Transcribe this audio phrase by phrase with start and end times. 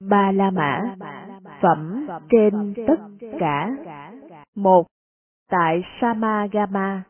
[0.00, 0.96] Ba La Mã,
[1.62, 3.76] phẩm trên tất cả.
[4.56, 4.86] Một,
[5.50, 7.02] tại Samagama.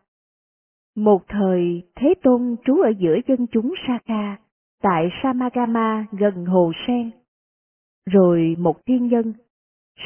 [0.96, 4.36] Một thời, Thế Tôn trú ở giữa dân chúng Saka,
[4.82, 7.10] tại Samagama gần hồ sen.
[8.10, 9.32] Rồi một thiên nhân,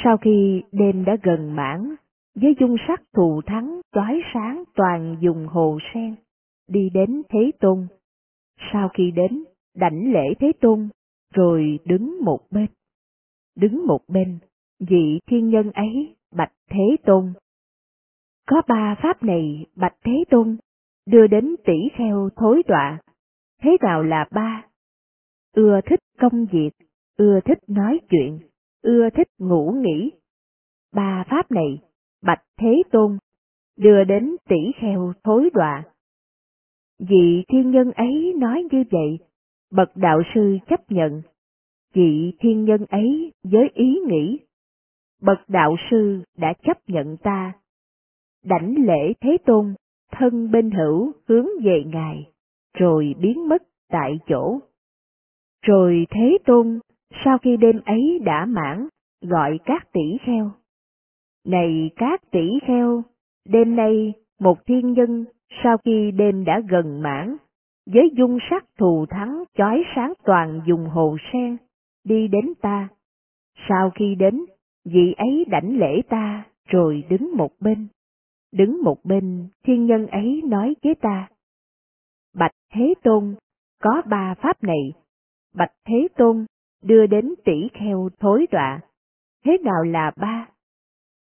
[0.04, 1.95] sau khi đêm đã gần mãn,
[2.34, 6.14] với dung sắc thù thắng chói sáng toàn dùng hồ sen,
[6.68, 7.86] đi đến Thế Tôn.
[8.72, 9.45] Sau khi đến,
[9.76, 10.88] đảnh lễ Thế Tôn,
[11.34, 12.66] rồi đứng một bên.
[13.56, 14.38] Đứng một bên,
[14.80, 17.32] vị thiên nhân ấy bạch Thế Tôn.
[18.46, 20.56] Có ba pháp này bạch Thế Tôn,
[21.06, 22.98] đưa đến tỷ kheo thối đọa.
[23.62, 24.66] Thế nào là ba?
[25.52, 26.70] Ưa thích công việc,
[27.16, 28.38] ưa thích nói chuyện,
[28.82, 30.10] ưa thích ngủ nghỉ.
[30.95, 31.79] Ba pháp này,
[32.23, 33.18] bạch Thế Tôn,
[33.76, 35.84] đưa đến tỷ kheo thối đọa.
[36.98, 39.18] Vị thiên nhân ấy nói như vậy,
[39.70, 41.22] bậc đạo sư chấp nhận.
[41.95, 44.38] Vị thiên nhân ấy với ý nghĩ,
[45.22, 47.52] bậc đạo sư đã chấp nhận ta.
[48.45, 49.74] Đảnh lễ Thế Tôn,
[50.12, 52.30] thân bên hữu hướng về Ngài,
[52.74, 54.60] rồi biến mất tại chỗ.
[55.62, 56.78] Rồi Thế Tôn,
[57.24, 58.88] sau khi đêm ấy đã mãn,
[59.23, 60.50] gọi các tỷ kheo.
[61.46, 63.02] Này các tỷ kheo,
[63.48, 65.25] đêm nay một thiên nhân
[65.65, 67.37] sau khi đêm đã gần mãn,
[67.92, 71.56] với dung sắc thù thắng chói sáng toàn dùng hồ sen,
[72.04, 72.88] đi đến ta.
[73.69, 74.44] Sau khi đến,
[74.84, 77.88] vị ấy đảnh lễ ta, rồi đứng một bên.
[78.53, 81.28] Đứng một bên, thiên nhân ấy nói với ta.
[82.34, 83.34] Bạch Thế Tôn,
[83.82, 84.92] có ba pháp này.
[85.54, 86.47] Bạch Thế Tôn,
[86.82, 88.81] đưa đến tỷ kheo thối đọa.
[89.44, 90.48] Thế nào là ba?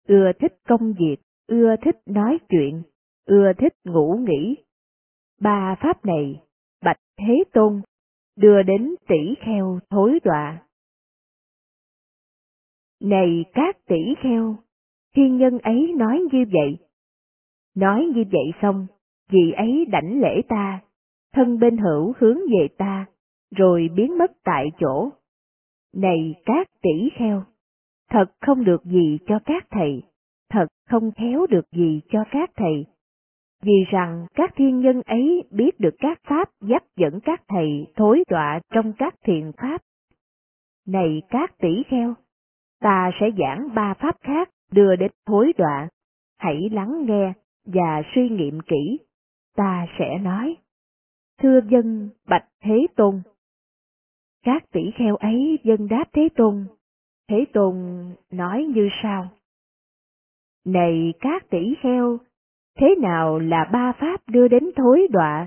[0.09, 2.83] Ưa thích công việc, ưa thích nói chuyện,
[3.25, 4.57] ưa thích ngủ nghỉ.
[5.41, 6.46] Ba pháp này,
[6.83, 7.83] Bạch Thế Tôn,
[8.37, 10.63] đưa đến tỷ kheo thối đọa.
[13.01, 14.57] Này các tỷ kheo,
[15.17, 16.79] thiên nhân ấy nói như vậy.
[17.75, 18.87] Nói như vậy xong,
[19.31, 20.81] vị ấy đảnh lễ ta,
[21.33, 23.07] thân bên hữu hướng về ta,
[23.51, 25.11] rồi biến mất tại chỗ.
[25.95, 27.45] Này các tỷ kheo,
[28.11, 30.03] thật không được gì cho các thầy,
[30.51, 32.87] thật không khéo được gì cho các thầy.
[33.67, 38.25] Vì rằng các thiên nhân ấy biết được các pháp dắt dẫn các thầy thối
[38.31, 39.83] đọa trong các thiền pháp.
[40.87, 42.15] Này các tỷ kheo,
[42.81, 45.89] ta sẽ giảng ba pháp khác đưa đến thối đọa.
[46.39, 47.33] Hãy lắng nghe
[47.65, 48.99] và suy nghiệm kỹ.
[49.57, 50.57] Ta sẽ nói.
[51.39, 53.23] Thưa dân Bạch Thế Tôn.
[54.45, 56.67] Các tỷ kheo ấy dân đáp Thế Tôn.
[57.29, 57.75] Thế Tôn
[58.33, 59.29] nói như sau.
[60.65, 62.19] Này các tỷ kheo,
[62.77, 65.47] thế nào là ba pháp đưa đến thối đọa?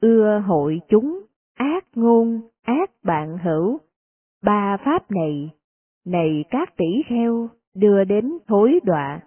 [0.00, 1.20] Ưa hội chúng,
[1.54, 3.78] ác ngôn, ác bạn hữu.
[4.42, 5.50] Ba pháp này
[6.04, 9.20] này các tỷ kheo, đưa đến thối đọa.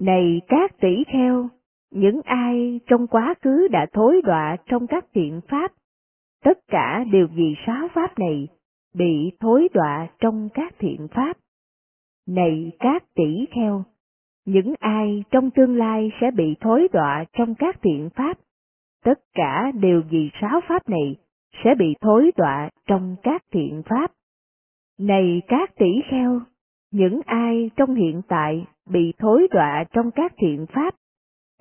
[0.00, 1.48] Này các tỷ kheo,
[1.90, 5.72] những ai trong quá khứ đã thối đọa trong các thiện pháp,
[6.44, 8.48] tất cả đều vì sáu pháp này,
[8.94, 11.36] bị thối đọa trong các thiện pháp.
[12.28, 13.84] Này các tỷ kheo,
[14.48, 18.38] những ai trong tương lai sẽ bị thối đọa trong các thiện pháp,
[19.04, 21.16] tất cả đều vì sáu pháp này
[21.64, 24.12] sẽ bị thối đọa trong các thiện pháp.
[24.98, 26.40] Này các tỷ kheo,
[26.90, 30.94] những ai trong hiện tại bị thối đọa trong các thiện pháp,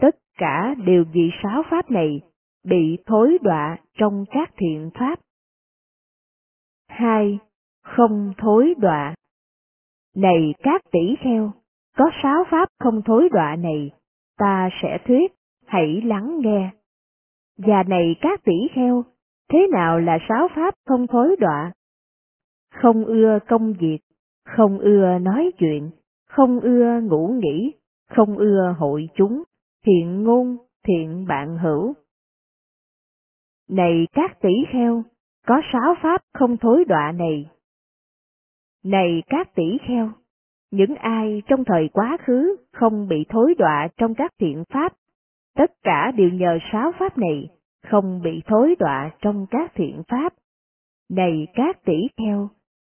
[0.02, 2.22] tất cả đều vì sáu pháp này
[2.64, 5.20] bị thối đọa trong các thiện pháp.
[6.88, 7.40] 2.
[7.84, 9.16] Không thối đọa
[10.16, 11.52] Này các tỷ kheo,
[11.98, 13.92] có sáu pháp không thối đọa này,
[14.38, 15.32] ta sẽ thuyết,
[15.66, 16.70] hãy lắng nghe.
[17.58, 19.04] Và này các tỷ kheo,
[19.52, 21.72] thế nào là sáu pháp không thối đọa?
[22.82, 24.00] không ưa công việc,
[24.46, 25.90] không ưa nói chuyện,
[26.30, 27.74] không ưa ngủ nghỉ,
[28.10, 29.44] không ưa hội chúng,
[29.86, 30.58] thiện ngôn,
[30.88, 31.94] thiện bạn hữu.
[33.70, 35.04] Này các tỷ kheo,
[35.48, 37.50] có sáu pháp không thối đọa này.
[38.84, 40.12] Này các tỷ kheo,
[40.72, 44.94] những ai trong thời quá khứ không bị thối đọa trong các thiện pháp,
[45.56, 47.50] tất cả đều nhờ sáu pháp này,
[47.88, 50.34] không bị thối đọa trong các thiện pháp.
[51.10, 52.50] Này các tỷ kheo,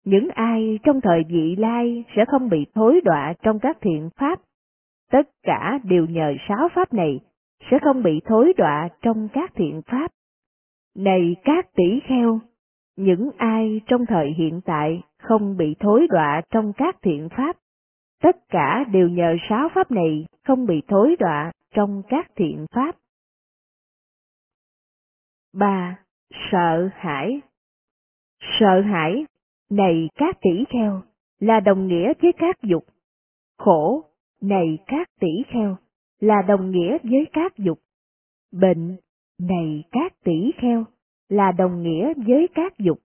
[0.05, 4.39] những ai trong thời vị lai sẽ không bị thối đọa trong các thiện pháp.
[5.11, 7.19] Tất cả đều nhờ sáu pháp này,
[7.71, 10.11] sẽ không bị thối đọa trong các thiện pháp.
[10.95, 12.39] Này các tỷ kheo,
[12.97, 17.55] những ai trong thời hiện tại không bị thối đọa trong các thiện pháp,
[18.23, 22.95] tất cả đều nhờ sáu pháp này không bị thối đọa trong các thiện pháp.
[25.53, 25.99] 3.
[26.51, 27.41] Sợ hãi
[28.59, 29.25] Sợ hãi
[29.69, 31.01] này các tỷ kheo,
[31.39, 32.83] là đồng nghĩa với các dục.
[33.57, 34.03] Khổ,
[34.41, 35.77] này các tỷ kheo,
[36.19, 37.79] là đồng nghĩa với các dục.
[38.51, 38.97] Bệnh,
[39.39, 40.85] này các tỷ kheo,
[41.29, 42.99] là đồng nghĩa với các dục.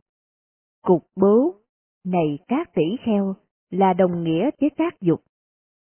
[0.83, 1.55] Cục bố,
[2.05, 3.35] này các tỷ kheo,
[3.71, 5.21] là đồng nghĩa với các dục.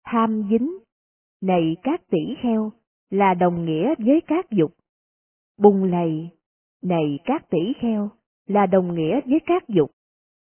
[0.05, 0.77] Tham dính,
[1.41, 2.71] này các tỷ heo
[3.09, 4.71] là đồng nghĩa với các dục.
[5.57, 6.29] Bùng lầy,
[6.83, 8.09] này các tỷ heo
[8.47, 9.91] là đồng nghĩa với các dục.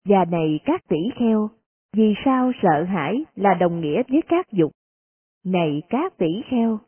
[0.05, 1.49] Và này các tỷ heo
[1.93, 4.71] vì sao sợ hãi là đồng nghĩa với các dục?
[5.45, 6.79] Này các tỷ heo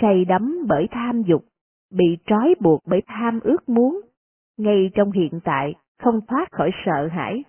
[0.00, 1.44] say đắm bởi tham dục,
[1.90, 4.00] bị trói buộc bởi tham ước muốn,
[4.58, 7.44] ngay trong hiện tại không thoát khỏi sợ hãi.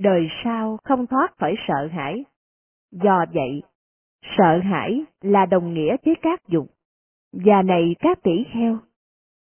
[0.00, 2.24] Đời sau không thoát khỏi sợ hãi.
[2.92, 3.62] Do vậy,
[4.38, 6.66] sợ hãi là đồng nghĩa với các dục.
[7.32, 8.78] Và này các tỷ kheo,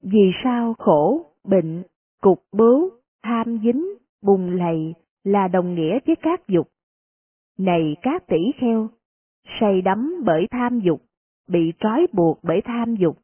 [0.03, 1.83] vì sao khổ, bệnh,
[2.21, 2.89] cục bướu,
[3.23, 3.85] tham dính,
[4.21, 4.93] bùng lầy
[5.23, 6.67] là đồng nghĩa với các dục?
[7.57, 8.89] Này các tỷ kheo,
[9.59, 11.01] say đắm bởi tham dục,
[11.47, 13.17] bị trói buộc bởi tham dục,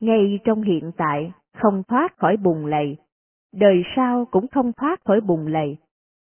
[0.00, 2.96] ngay trong hiện tại không thoát khỏi bùng lầy,
[3.52, 5.76] đời sau cũng không thoát khỏi bùng lầy.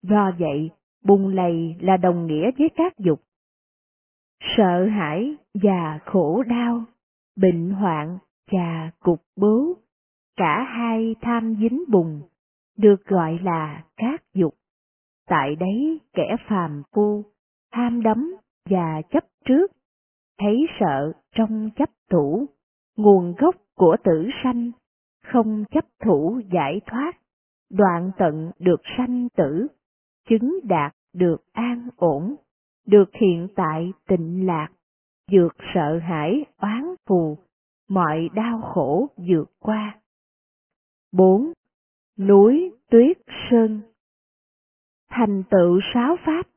[0.01, 0.71] Do vậy,
[1.03, 3.21] bùng lầy là đồng nghĩa với các dục.
[4.57, 6.83] Sợ hãi và khổ đau,
[7.35, 8.17] bệnh hoạn
[8.51, 9.75] và cục bướu,
[10.35, 12.21] cả hai tham dính bùng,
[12.77, 14.53] được gọi là các dục.
[15.27, 17.23] Tại đấy kẻ phàm phu,
[17.71, 18.35] tham đắm
[18.69, 19.71] và chấp trước,
[20.39, 22.45] thấy sợ trong chấp thủ,
[22.97, 24.71] nguồn gốc của tử sanh,
[25.23, 27.11] không chấp thủ giải thoát,
[27.69, 29.67] đoạn tận được sanh tử,
[30.29, 32.35] chứng đạt được an ổn,
[32.85, 34.69] được hiện tại tịnh lạc,
[35.31, 37.37] vượt sợ hãi oán phù,
[37.89, 39.99] mọi đau khổ vượt qua.
[41.11, 41.53] 4.
[42.19, 43.17] Núi Tuyết
[43.49, 43.81] Sơn
[45.09, 46.47] Thành tựu sáu pháp,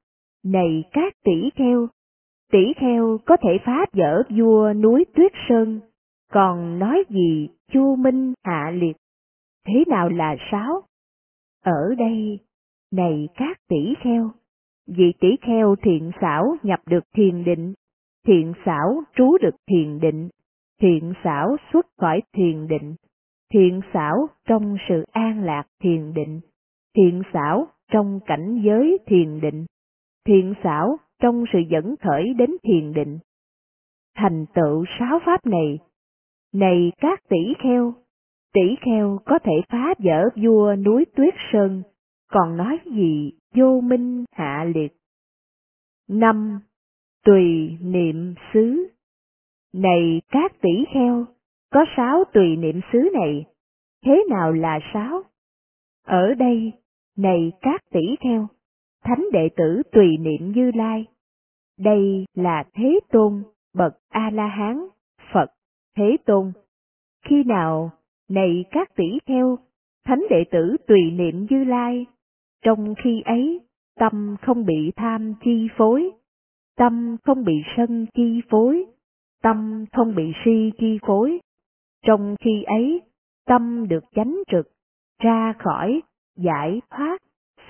[0.45, 1.89] này các tỷ kheo,
[2.53, 5.81] tỷ kheo có thể phá vỡ vua núi Tuyết Sơn,
[6.33, 8.97] còn nói gì chu minh hạ liệt,
[9.67, 10.83] thế nào là sáu?
[11.65, 12.39] Ở đây,
[12.93, 14.31] này các tỷ kheo,
[14.87, 17.75] vị tỷ kheo thiện xảo nhập được thiền định,
[18.27, 20.29] thiện xảo trú được thiền định,
[20.81, 22.95] thiện xảo xuất khỏi thiền định,
[23.53, 26.41] thiện xảo trong sự an lạc thiền định,
[26.97, 29.67] thiện xảo trong cảnh giới thiền định,
[30.27, 33.19] thiện xảo trong sự dẫn khởi đến thiền định.
[34.17, 35.79] Thành tựu sáu pháp này,
[36.55, 37.95] này các tỷ kheo,
[38.55, 41.83] tỷ kheo có thể phá vỡ vua núi tuyết sơn,
[42.31, 44.97] còn nói gì vô minh hạ liệt.
[46.09, 46.61] Năm,
[47.25, 48.89] tùy niệm xứ.
[49.75, 51.27] Này các tỷ kheo,
[51.71, 53.45] có sáu tùy niệm xứ này,
[54.05, 55.23] thế nào là sáu?
[56.07, 56.73] Ở đây,
[57.17, 58.47] này các tỷ kheo,
[59.05, 61.07] thánh đệ tử tùy niệm Như Lai.
[61.79, 63.43] Đây là Thế Tôn,
[63.75, 64.87] bậc A-la-hán,
[65.33, 65.47] Phật,
[65.97, 66.53] Thế Tôn.
[67.25, 67.91] Khi nào,
[68.29, 69.59] này các tỷ kheo,
[70.05, 72.07] thánh đệ tử tùy niệm Như Lai,
[72.63, 73.61] trong khi ấy,
[73.99, 76.11] tâm không bị tham chi phối,
[76.77, 78.87] tâm không bị sân chi phối,
[79.43, 81.41] tâm không bị si chi phối.
[82.07, 83.01] Trong khi ấy,
[83.47, 84.69] tâm được chánh trực,
[85.19, 86.01] ra khỏi,
[86.37, 87.19] giải thoát,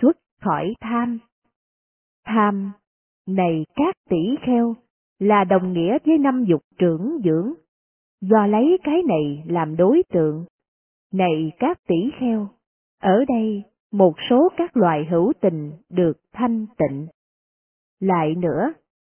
[0.00, 1.19] xuất khỏi tham.
[2.25, 2.73] Tham,
[3.28, 4.75] này các tỷ kheo,
[5.18, 7.52] là đồng nghĩa với năm dục trưởng dưỡng,
[8.20, 10.44] do lấy cái này làm đối tượng.
[11.12, 12.49] Này các tỷ kheo,
[13.02, 17.06] ở đây một số các loài hữu tình được thanh tịnh.
[18.00, 18.73] Lại nữa,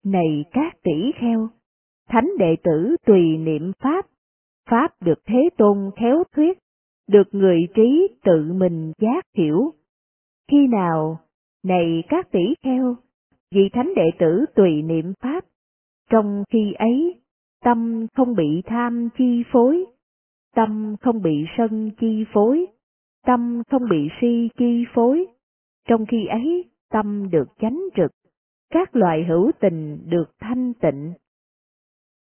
[0.06, 1.50] này các tỷ kheo,
[2.10, 4.06] thánh đệ tử tùy niệm Pháp,
[4.70, 6.60] Pháp được Thế Tôn khéo thuyết,
[7.08, 9.74] được người trí tự mình giác hiểu.
[10.52, 11.20] Khi nào,
[11.64, 12.96] này các tỷ kheo,
[13.52, 15.46] vì thánh đệ tử tùy niệm Pháp,
[16.10, 17.22] trong khi ấy,
[17.64, 19.86] tâm không bị tham chi phối,
[20.56, 22.66] tâm không bị sân chi phối,
[23.26, 25.26] tâm không bị si chi phối,
[25.88, 28.12] trong khi ấy tâm được chánh trực,
[28.70, 31.14] các loại hữu tình được thanh tịnh.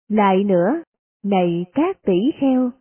[0.07, 0.83] Lại nữa,
[1.23, 2.71] này các tỷ kheo,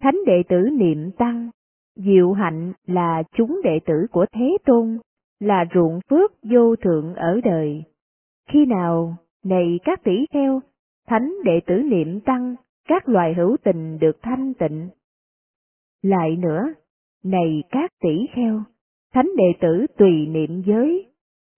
[0.00, 1.50] thánh đệ tử niệm tăng,
[1.96, 4.98] diệu hạnh là chúng đệ tử của Thế Tôn,
[5.40, 7.82] là ruộng phước vô thượng ở đời.
[8.48, 10.60] Khi nào, này các tỷ kheo,
[11.06, 12.54] thánh đệ tử niệm tăng,
[12.88, 14.88] các loài hữu tình được thanh tịnh.
[16.02, 16.72] Lại nữa,
[17.24, 18.62] này các tỷ kheo,
[19.14, 21.06] thánh đệ tử tùy niệm giới,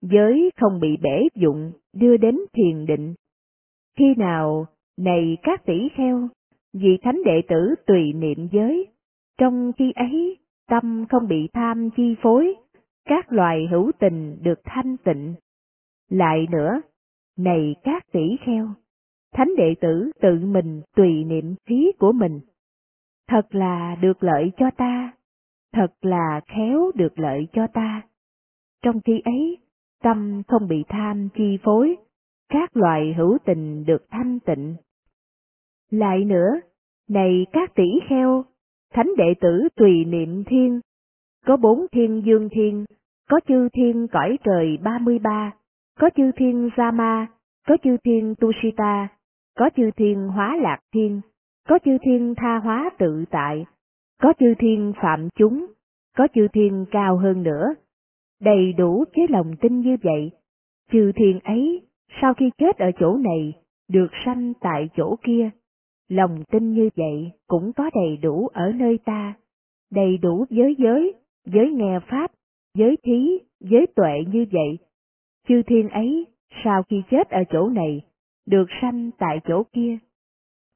[0.03, 3.15] giới không bị bể dụng đưa đến thiền định.
[3.99, 4.67] Khi nào,
[4.99, 6.29] này các tỷ kheo,
[6.73, 8.87] vì thánh đệ tử tùy niệm giới,
[9.39, 12.55] trong khi ấy tâm không bị tham chi phối,
[13.05, 15.35] các loài hữu tình được thanh tịnh.
[16.11, 16.81] Lại nữa,
[17.39, 18.69] này các tỷ kheo,
[19.33, 22.41] thánh đệ tử tự mình tùy niệm trí của mình.
[23.29, 25.13] Thật là được lợi cho ta,
[25.77, 28.03] thật là khéo được lợi cho ta.
[28.83, 29.59] Trong khi ấy,
[30.03, 31.97] tâm không bị tham chi phối,
[32.49, 34.77] các loại hữu tình được thanh tịnh.
[35.91, 36.51] Lại nữa,
[37.09, 38.45] này các tỷ kheo,
[38.93, 40.81] thánh đệ tử tùy niệm thiên,
[41.47, 42.85] có bốn thiên dương thiên,
[43.31, 45.55] có chư thiên cõi trời ba mươi ba,
[45.99, 47.27] có chư thiên Rama,
[47.69, 49.09] có chư thiên Tushita,
[49.57, 51.21] có chư thiên hóa lạc thiên,
[51.69, 53.67] có chư thiên tha hóa tự tại,
[54.21, 55.67] có chư thiên phạm chúng,
[56.17, 57.75] có chư thiên cao hơn nữa.
[58.41, 60.31] Đầy đủ với lòng tin như vậy,
[60.93, 61.87] chư thiên ấy
[62.21, 63.53] sau khi chết ở chỗ này,
[63.89, 65.51] được sanh tại chỗ kia.
[66.09, 69.35] Lòng tin như vậy cũng có đầy đủ ở nơi ta,
[69.91, 71.15] đầy đủ giới giới,
[71.47, 72.31] giới nghe pháp,
[72.75, 74.79] giới thí, giới tuệ như vậy.
[75.49, 76.27] Chư thiên ấy,
[76.65, 78.01] sau khi chết ở chỗ này,
[78.47, 79.99] được sanh tại chỗ kia.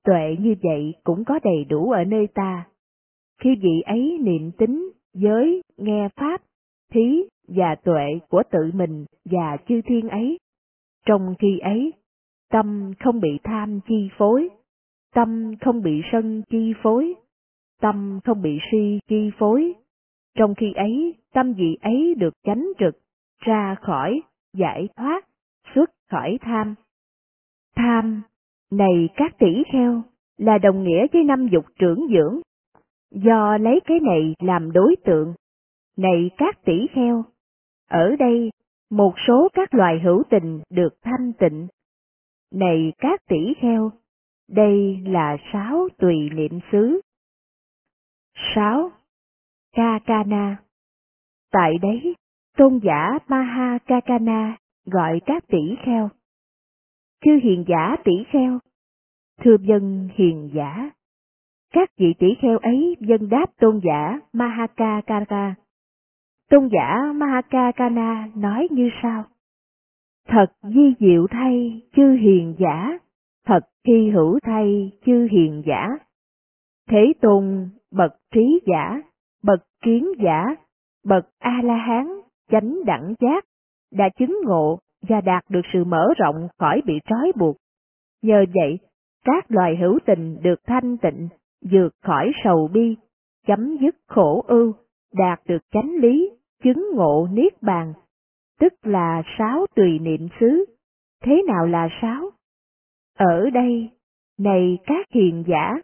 [0.05, 2.67] Tuệ như vậy cũng có đầy đủ ở nơi ta.
[3.41, 6.43] Khi vị ấy niệm tính, giới, nghe pháp,
[6.93, 10.39] thí và tuệ của tự mình và chư thiên ấy,
[11.07, 11.93] trong khi ấy,
[12.51, 14.49] tâm không bị tham chi phối,
[15.15, 17.15] tâm không bị sân chi phối,
[17.81, 19.75] tâm không bị si chi phối.
[20.39, 22.95] Trong khi ấy, tâm vị ấy được chánh trực,
[23.41, 24.21] ra khỏi,
[24.55, 25.27] giải thoát,
[25.75, 26.75] xuất khỏi tham.
[27.77, 28.23] Tham,
[28.71, 30.03] này các tỷ kheo,
[30.39, 32.41] là đồng nghĩa với năm dục trưởng dưỡng.
[33.11, 35.35] Do lấy cái này làm đối tượng,
[35.97, 37.25] này các tỷ kheo,
[37.89, 38.51] ở đây
[38.91, 41.69] một số các loài hữu tình được thanh tịnh.
[42.53, 43.91] Này các tỷ kheo,
[44.49, 47.01] đây là sáu tùy niệm xứ.
[48.55, 48.91] sáu
[49.73, 50.57] Kakana
[51.53, 52.15] Tại đấy,
[52.57, 56.11] tôn giả Maha Kakana gọi các tỷ kheo.
[57.25, 58.59] Chư hiền giả tỷ kheo,
[59.41, 60.91] thưa dân hiền giả.
[61.73, 65.55] Các vị tỷ kheo ấy dân đáp tôn giả Mahakakana
[66.51, 69.25] Tôn giả Mahakakana nói như sau.
[70.29, 72.99] Thật di diệu thay chư hiền giả,
[73.47, 75.89] thật thi hữu thay chư hiền giả.
[76.89, 79.03] Thế tôn bậc trí giả,
[79.43, 80.45] bậc kiến giả,
[81.05, 82.09] bậc A-la-hán,
[82.51, 83.45] chánh đẳng giác,
[83.93, 87.57] đã chứng ngộ và đạt được sự mở rộng khỏi bị trói buộc.
[88.23, 88.79] Nhờ vậy,
[89.25, 91.29] các loài hữu tình được thanh tịnh,
[91.63, 92.97] vượt khỏi sầu bi,
[93.47, 94.73] chấm dứt khổ ưu,
[95.15, 96.31] đạt được chánh lý,
[96.63, 97.93] chứng ngộ niết bàn,
[98.61, 100.65] tức là sáu tùy niệm xứ.
[101.23, 102.31] Thế nào là sáu?
[103.19, 103.91] Ở đây,
[104.39, 105.75] này các hiền giả,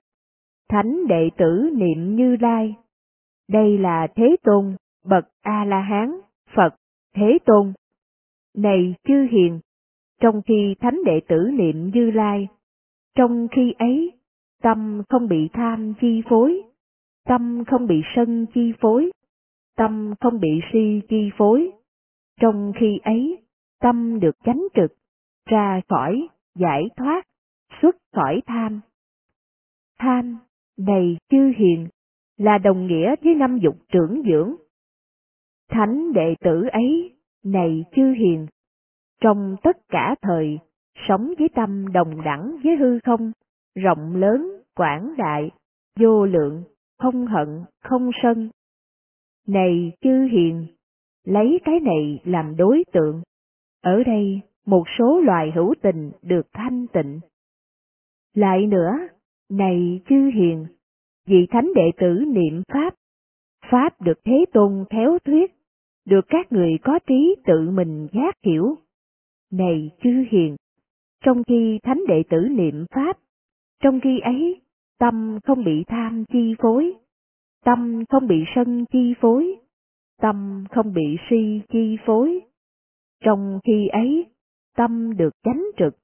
[0.68, 2.74] thánh đệ tử niệm như lai.
[3.48, 6.20] Đây là Thế Tôn, bậc A-la-hán,
[6.54, 6.74] Phật,
[7.14, 7.72] Thế Tôn.
[8.56, 9.60] Này chư hiền,
[10.20, 12.48] trong khi thánh đệ tử niệm như lai,
[13.14, 14.12] trong khi ấy,
[14.66, 16.62] tâm không bị tham chi phối,
[17.24, 19.10] tâm không bị sân chi phối,
[19.76, 21.70] tâm không bị si chi phối.
[22.40, 23.38] Trong khi ấy,
[23.80, 24.92] tâm được chánh trực,
[25.50, 27.26] ra khỏi, giải thoát,
[27.82, 28.80] xuất khỏi tham.
[29.98, 30.38] Tham,
[30.78, 31.88] này chư hiền,
[32.36, 34.54] là đồng nghĩa với năm dục trưởng dưỡng.
[35.68, 38.46] Thánh đệ tử ấy, này chư hiền,
[39.20, 40.58] trong tất cả thời,
[41.08, 43.32] sống với tâm đồng đẳng với hư không,
[43.74, 45.50] rộng lớn, quảng đại,
[46.00, 46.64] vô lượng,
[46.98, 48.50] không hận, không sân,
[49.46, 50.66] này chư hiền,
[51.24, 53.22] lấy cái này làm đối tượng.
[53.82, 57.20] Ở đây, một số loài hữu tình được thanh tịnh.
[58.34, 58.92] Lại nữa,
[59.50, 60.66] này chư hiền,
[61.26, 62.94] vị thánh đệ tử niệm Pháp,
[63.70, 65.54] Pháp được Thế Tôn khéo thuyết,
[66.04, 68.74] được các người có trí tự mình giác hiểu.
[69.52, 70.56] Này chư hiền,
[71.24, 73.18] trong khi thánh đệ tử niệm Pháp,
[73.82, 74.60] trong khi ấy,
[74.98, 76.94] tâm không bị tham chi phối,
[77.66, 79.56] Tâm không bị sân chi phối,
[80.20, 82.40] tâm không bị si chi phối.
[83.24, 84.26] Trong khi ấy,
[84.76, 85.96] tâm được chánh trực,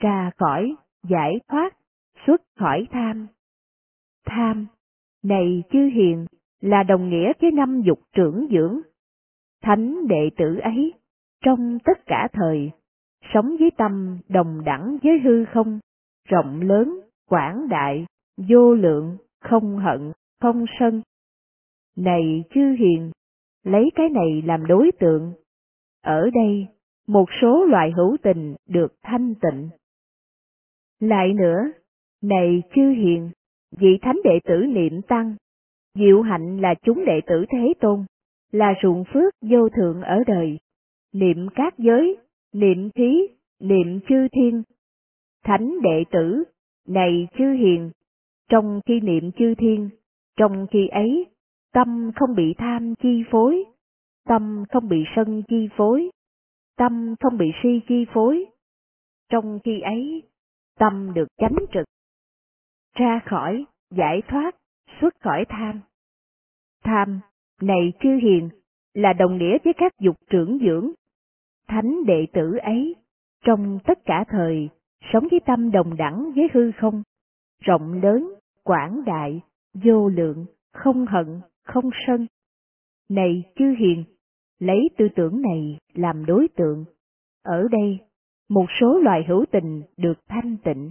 [0.00, 0.74] ra khỏi,
[1.08, 1.76] giải thoát,
[2.26, 3.26] xuất khỏi tham.
[4.26, 4.66] Tham,
[5.22, 6.26] này chư hiền,
[6.60, 8.80] là đồng nghĩa với năm dục trưởng dưỡng.
[9.62, 10.92] Thánh đệ tử ấy,
[11.44, 12.70] trong tất cả thời,
[13.34, 15.78] sống với tâm đồng đẳng với hư không,
[16.28, 18.06] rộng lớn, quảng đại,
[18.48, 21.02] vô lượng, không hận, không sân.
[21.96, 23.10] Này chư hiền,
[23.64, 25.32] lấy cái này làm đối tượng.
[26.02, 26.66] Ở đây,
[27.06, 29.68] một số loại hữu tình được thanh tịnh.
[31.00, 31.58] Lại nữa,
[32.22, 33.30] này chư hiền,
[33.70, 35.36] vị thánh đệ tử niệm tăng,
[35.94, 38.04] diệu hạnh là chúng đệ tử Thế Tôn,
[38.52, 40.58] là ruộng phước vô thượng ở đời,
[41.12, 42.16] niệm các giới,
[42.52, 43.18] niệm thí,
[43.60, 44.62] niệm chư thiên.
[45.44, 46.44] Thánh đệ tử,
[46.88, 47.90] này chư hiền,
[48.48, 49.90] trong khi niệm chư thiên,
[50.36, 51.26] trong khi ấy,
[51.72, 53.64] tâm không bị tham chi phối,
[54.28, 56.10] tâm không bị sân chi phối,
[56.76, 58.46] tâm không bị si chi phối.
[59.30, 60.22] Trong khi ấy,
[60.78, 61.86] tâm được chánh trực,
[62.94, 64.56] ra khỏi, giải thoát,
[65.00, 65.80] xuất khỏi tham.
[66.84, 67.20] Tham,
[67.60, 68.48] này chư hiền,
[68.94, 70.90] là đồng nghĩa với các dục trưởng dưỡng.
[71.68, 72.96] Thánh đệ tử ấy,
[73.44, 74.68] trong tất cả thời,
[75.12, 77.02] sống với tâm đồng đẳng với hư không,
[77.60, 78.34] rộng lớn,
[78.68, 79.40] quảng đại,
[79.74, 82.26] vô lượng, không hận, không sân.
[83.08, 84.04] Này chư hiền,
[84.58, 86.84] lấy tư tưởng này làm đối tượng.
[87.42, 87.98] Ở đây,
[88.48, 90.90] một số loài hữu tình được thanh tịnh.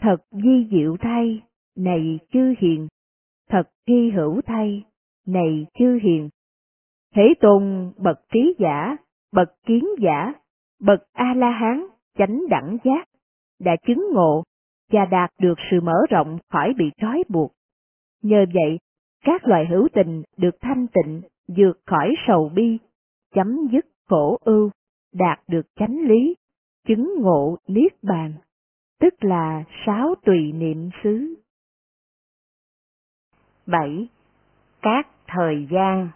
[0.00, 1.42] Thật di diệu thay,
[1.76, 2.88] này chư hiền,
[3.48, 4.84] thật hy hữu thay,
[5.26, 6.28] này chư hiền.
[7.14, 8.96] Thế tôn bậc trí giả,
[9.32, 10.32] bậc kiến giả,
[10.80, 11.86] bậc A-la-hán,
[12.18, 13.08] chánh đẳng giác,
[13.58, 14.42] đã chứng ngộ
[14.92, 17.52] và đạt được sự mở rộng khỏi bị trói buộc.
[18.22, 18.78] Nhờ vậy,
[19.24, 22.78] các loài hữu tình được thanh tịnh, vượt khỏi sầu bi,
[23.34, 24.70] chấm dứt khổ ưu,
[25.14, 26.34] đạt được chánh lý,
[26.86, 28.32] chứng ngộ niết bàn,
[29.00, 31.34] tức là sáu tùy niệm xứ.
[33.66, 34.08] 7.
[34.82, 36.08] Các thời gian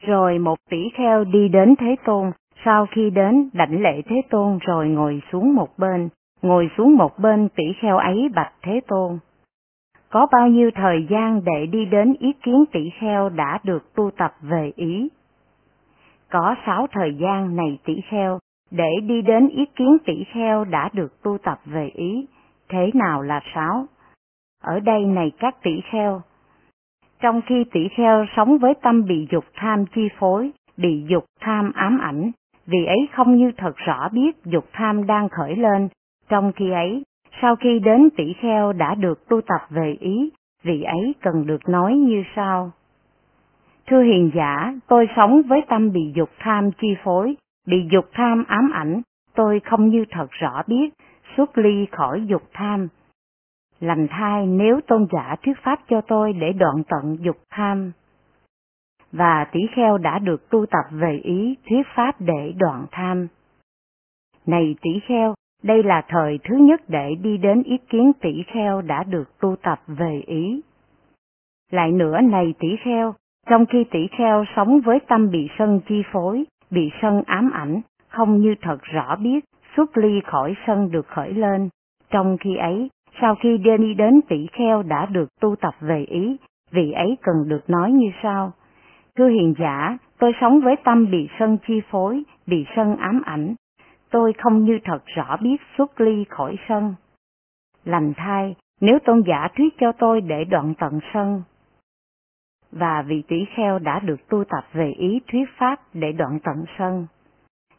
[0.00, 2.30] Rồi một tỷ kheo đi đến Thế Tôn,
[2.64, 6.08] sau khi đến đảnh lễ Thế Tôn rồi ngồi xuống một bên,
[6.44, 9.18] ngồi xuống một bên tỷ kheo ấy bạch Thế Tôn.
[10.10, 14.10] Có bao nhiêu thời gian để đi đến ý kiến tỷ kheo đã được tu
[14.16, 15.08] tập về ý?
[16.30, 18.38] Có sáu thời gian này tỷ kheo,
[18.70, 22.26] để đi đến ý kiến tỷ kheo đã được tu tập về ý.
[22.68, 23.86] Thế nào là sáu?
[24.62, 26.22] Ở đây này các tỷ kheo.
[27.20, 31.72] Trong khi tỷ kheo sống với tâm bị dục tham chi phối, bị dục tham
[31.74, 32.30] ám ảnh,
[32.66, 35.88] vì ấy không như thật rõ biết dục tham đang khởi lên,
[36.28, 37.02] trong khi ấy,
[37.42, 40.30] sau khi đến tỷ kheo đã được tu tập về ý,
[40.62, 42.72] vị ấy cần được nói như sau.
[43.86, 48.44] Thưa hiền giả, tôi sống với tâm bị dục tham chi phối, bị dục tham
[48.48, 49.02] ám ảnh,
[49.34, 50.94] tôi không như thật rõ biết,
[51.36, 52.88] xuất ly khỏi dục tham.
[53.80, 57.92] Lành thai nếu tôn giả thuyết pháp cho tôi để đoạn tận dục tham.
[59.12, 63.26] Và tỷ kheo đã được tu tập về ý thuyết pháp để đoạn tham.
[64.46, 68.82] Này tỷ kheo, đây là thời thứ nhất để đi đến ý kiến tỷ kheo
[68.82, 70.60] đã được tu tập về ý.
[71.70, 73.14] Lại nữa này tỷ kheo,
[73.50, 77.80] trong khi tỷ kheo sống với tâm bị sân chi phối, bị sân ám ảnh,
[78.08, 79.44] không như thật rõ biết,
[79.76, 81.68] xuất ly khỏi sân được khởi lên.
[82.10, 82.88] Trong khi ấy,
[83.20, 86.36] sau khi đi đến tỷ kheo đã được tu tập về ý,
[86.70, 88.52] vị ấy cần được nói như sau.
[89.16, 93.54] Thưa hiền giả, tôi sống với tâm bị sân chi phối, bị sân ám ảnh.
[94.14, 96.94] Tôi không như thật rõ biết xuất ly khỏi sân.
[97.84, 101.42] Lành thai, nếu tôn giả thuyết cho tôi để đoạn tận sân,
[102.72, 106.64] và vị tỷ kheo đã được tu tập về ý thuyết pháp để đoạn tận
[106.78, 107.06] sân.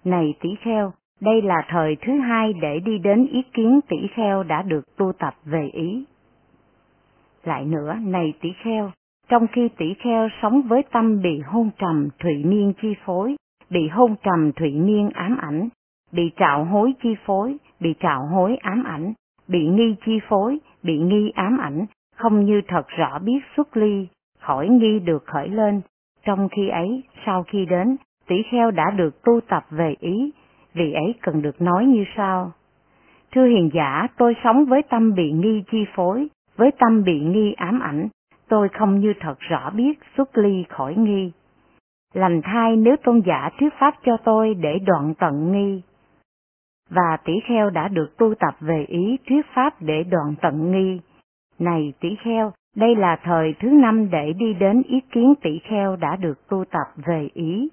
[0.04, 4.44] Này tỷ kheo, đây là thời thứ hai để đi đến ý kiến tỷ kheo
[4.44, 6.06] đã được tu tập về ý.
[7.44, 8.92] Lại nữa, này tỷ kheo,
[9.30, 13.36] trong khi tỷ kheo sống với tâm bị hôn trầm thụy miên chi phối,
[13.70, 15.70] bị hôn trầm thụy miên ám ảnh,
[16.16, 19.14] bị trạo hối chi phối, bị trạo hối ám ảnh,
[19.48, 24.08] bị nghi chi phối, bị nghi ám ảnh, không như thật rõ biết xuất ly,
[24.40, 25.82] khỏi nghi được khởi lên.
[26.26, 27.96] Trong khi ấy, sau khi đến,
[28.28, 30.32] tỷ kheo đã được tu tập về ý,
[30.74, 32.52] vì ấy cần được nói như sau.
[33.32, 37.54] Thưa hiền giả, tôi sống với tâm bị nghi chi phối, với tâm bị nghi
[37.54, 38.08] ám ảnh,
[38.50, 41.32] tôi không như thật rõ biết xuất ly khỏi nghi.
[42.14, 45.82] Lành thai nếu tôn giả thuyết pháp cho tôi để đoạn tận nghi.
[46.90, 51.00] Và tỷ kheo đã được tu tập về ý thuyết pháp để đoạn tận nghi.
[51.60, 55.96] Này tỷ kheo, đây là thời thứ năm để đi đến ý kiến tỷ kheo
[55.96, 57.70] đã được tu tập về ý.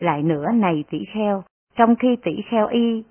[0.00, 1.42] Lại nữa này tỷ kheo,
[1.76, 3.04] trong khi tỷ kheo y,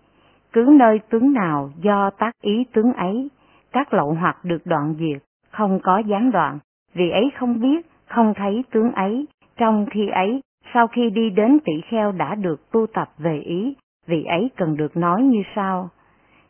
[0.53, 3.29] cứ nơi tướng nào do tác ý tướng ấy,
[3.71, 6.60] các lậu hoặc được đoạn diệt, không có gián đoạn,
[6.93, 9.25] vì ấy không biết, không thấy tướng ấy,
[9.58, 10.41] trong khi ấy,
[10.73, 13.75] sau khi đi đến tỷ kheo đã được tu tập về ý,
[14.10, 15.89] vì ấy cần được nói như sau.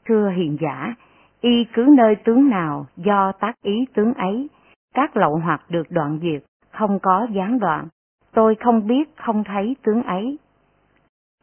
[0.06, 0.96] Thưa hiền giả,
[1.42, 4.48] y cứ nơi tướng nào do tác ý tướng ấy,
[4.94, 7.88] các lậu hoặc được đoạn diệt, không có gián đoạn,
[8.34, 10.38] tôi không biết không thấy tướng ấy.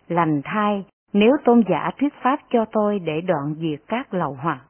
[0.09, 4.61] Lành thai, nếu tôn giả thuyết pháp cho tôi để đoạn diệt các lậu hoặc,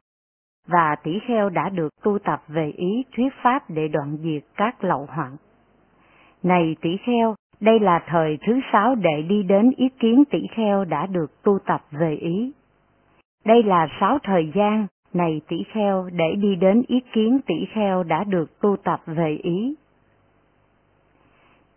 [0.67, 4.83] và tỷ kheo đã được tu tập về ý thuyết pháp để đoạn diệt các
[4.83, 5.31] lậu hoặc.
[6.43, 10.85] Này tỷ kheo, đây là thời thứ sáu để đi đến ý kiến tỷ kheo
[10.85, 12.51] đã được tu tập về ý.
[13.45, 18.03] Đây là sáu thời gian, này tỷ kheo để đi đến ý kiến tỷ kheo
[18.03, 19.75] đã được tu tập về ý.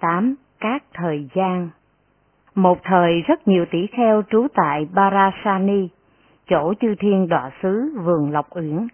[0.01, 0.35] 8.
[0.61, 1.69] Các thời gian
[2.55, 5.89] Một thời rất nhiều tỷ kheo trú tại Barasani,
[6.49, 8.87] chỗ chư thiên đọa xứ vườn Lộc Uyển.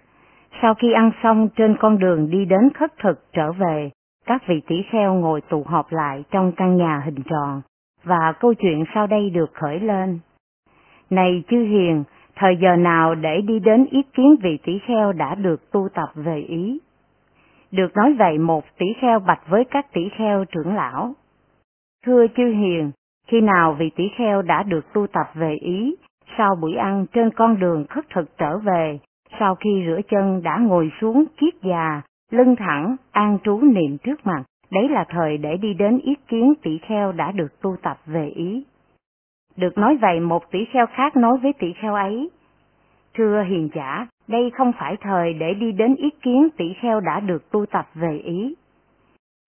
[0.62, 3.90] Sau khi ăn xong trên con đường đi đến khất thực trở về,
[4.26, 7.62] các vị tỷ kheo ngồi tụ họp lại trong căn nhà hình tròn,
[8.04, 10.18] và câu chuyện sau đây được khởi lên.
[11.10, 12.04] Này chư hiền,
[12.36, 16.08] thời giờ nào để đi đến ý kiến vị tỷ kheo đã được tu tập
[16.14, 16.78] về ý?
[17.70, 21.12] Được nói vậy một tỷ kheo bạch với các tỷ kheo trưởng lão.
[22.06, 22.90] Thưa chư hiền,
[23.28, 25.96] khi nào vị tỷ kheo đã được tu tập về ý,
[26.38, 28.98] sau buổi ăn trên con đường khất thực trở về,
[29.40, 34.26] sau khi rửa chân đã ngồi xuống kiết già, lưng thẳng, an trú niệm trước
[34.26, 37.96] mặt, đấy là thời để đi đến ý kiến tỷ kheo đã được tu tập
[38.06, 38.64] về ý.
[39.56, 42.30] Được nói vậy một tỷ kheo khác nói với tỷ kheo ấy,
[43.18, 47.20] Thưa hiền giả, đây không phải thời để đi đến ý kiến tỷ kheo đã
[47.20, 48.54] được tu tập về ý.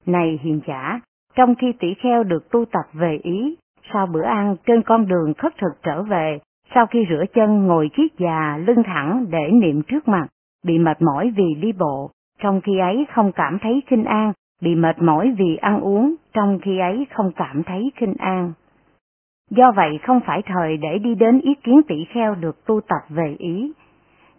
[0.07, 1.01] Này hiền giả,
[1.35, 3.57] trong khi tỷ kheo được tu tập về ý,
[3.93, 6.39] sau bữa ăn trên con đường khất thực trở về,
[6.75, 10.27] sau khi rửa chân ngồi kiết già lưng thẳng để niệm trước mặt,
[10.67, 14.75] bị mệt mỏi vì đi bộ, trong khi ấy không cảm thấy khinh an, bị
[14.75, 18.53] mệt mỏi vì ăn uống, trong khi ấy không cảm thấy khinh an.
[19.51, 23.01] Do vậy không phải thời để đi đến ý kiến tỷ kheo được tu tập
[23.09, 23.73] về ý.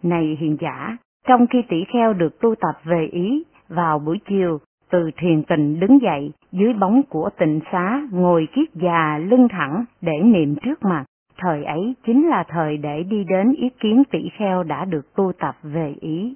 [0.03, 4.59] Này hiền giả, trong khi tỷ kheo được tu tập về ý, vào buổi chiều,
[4.91, 9.85] từ thiền tình đứng dậy, dưới bóng của tịnh xá, ngồi kiết già lưng thẳng
[10.01, 11.05] để niệm trước mặt,
[11.37, 15.31] thời ấy chính là thời để đi đến ý kiến tỷ kheo đã được tu
[15.39, 16.35] tập về ý.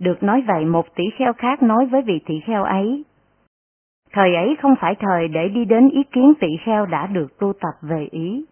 [0.00, 3.04] Được nói vậy một tỷ kheo khác nói với vị tỷ kheo ấy,
[4.12, 7.52] Thời ấy không phải thời để đi đến ý kiến tỷ kheo đã được tu
[7.52, 8.44] tập về ý.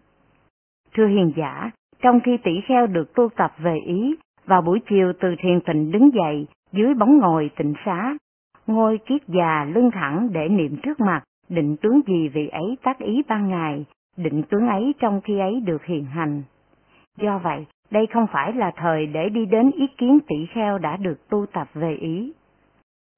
[0.95, 5.13] Thưa hiền giả, trong khi tỷ kheo được tu tập về ý, vào buổi chiều
[5.19, 8.17] từ thiền tịnh đứng dậy, dưới bóng ngồi tịnh xá,
[8.67, 12.99] ngôi kiết già lưng thẳng để niệm trước mặt, định tướng gì vị ấy tác
[12.99, 13.85] ý ban ngày,
[14.17, 16.43] định tướng ấy trong khi ấy được hiện hành.
[17.17, 20.97] Do vậy, đây không phải là thời để đi đến ý kiến tỷ kheo đã
[20.97, 22.33] được tu tập về ý.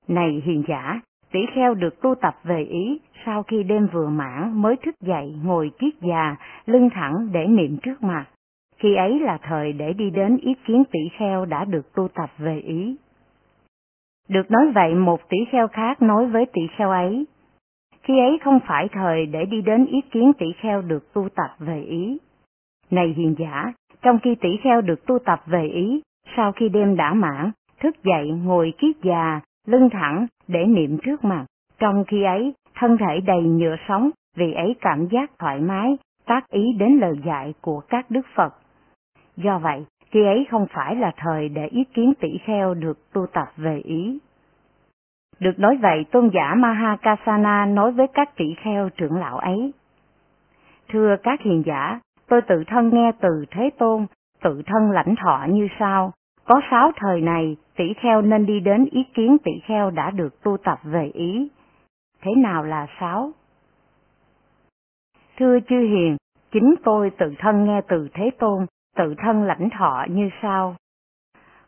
[0.07, 1.01] Này hiền giả,
[1.31, 5.35] tỷ kheo được tu tập về ý, sau khi đêm vừa mãn mới thức dậy
[5.43, 8.25] ngồi kiết già, lưng thẳng để niệm trước mặt.
[8.77, 12.29] Khi ấy là thời để đi đến ý kiến tỷ kheo đã được tu tập
[12.37, 12.95] về ý.
[14.29, 17.25] Được nói vậy một tỷ kheo khác nói với tỷ kheo ấy.
[18.03, 21.49] Khi ấy không phải thời để đi đến ý kiến tỷ kheo được tu tập
[21.59, 22.17] về ý.
[22.91, 26.01] Này hiền giả, trong khi tỷ kheo được tu tập về ý,
[26.37, 31.23] sau khi đêm đã mãn, thức dậy ngồi kiết già, lưng thẳng để niệm trước
[31.23, 31.45] mặt,
[31.79, 36.49] trong khi ấy thân thể đầy nhựa sống vì ấy cảm giác thoải mái, tác
[36.49, 38.53] ý đến lời dạy của các đức Phật.
[39.37, 43.25] Do vậy, khi ấy không phải là thời để ý kiến tỷ kheo được tu
[43.33, 44.19] tập về ý.
[45.39, 49.71] Được nói vậy, tôn giả Mahakasana nói với các tỷ kheo trưởng lão ấy.
[50.89, 54.05] Thưa các hiền giả, tôi tự thân nghe từ Thế Tôn,
[54.41, 56.13] tự thân lãnh thọ như sau,
[56.45, 60.43] có sáu thời này, tỷ kheo nên đi đến ý kiến tỷ kheo đã được
[60.43, 61.49] tu tập về ý.
[62.21, 63.31] Thế nào là sáu?
[65.37, 66.17] Thưa chư hiền,
[66.51, 68.65] chính tôi tự thân nghe từ Thế Tôn,
[68.95, 70.75] tự thân lãnh thọ như sau.